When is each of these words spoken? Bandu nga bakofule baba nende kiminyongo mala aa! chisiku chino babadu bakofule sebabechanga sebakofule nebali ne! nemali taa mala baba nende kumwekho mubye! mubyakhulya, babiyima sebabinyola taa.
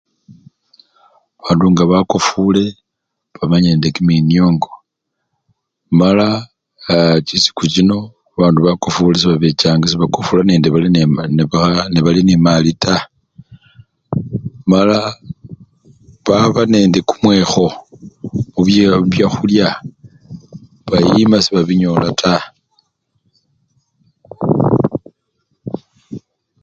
Bandu 1.43 1.65
nga 1.71 1.83
bakofule 1.91 2.63
baba 3.35 3.57
nende 3.63 3.87
kiminyongo 3.95 4.71
mala 5.99 6.27
aa! 6.91 7.15
chisiku 7.27 7.63
chino 7.73 7.97
babadu 8.35 8.59
bakofule 8.67 9.15
sebabechanga 9.17 9.85
sebakofule 9.87 10.41
nebali 10.45 10.89
ne! 10.91 12.23
nemali 12.27 12.71
taa 12.83 13.03
mala 14.71 14.97
baba 16.25 16.61
nende 16.71 16.99
kumwekho 17.09 17.67
mubye! 18.53 18.83
mubyakhulya, 18.99 19.67
babiyima 20.89 21.37
sebabinyola 21.45 22.07
taa. 22.21 22.43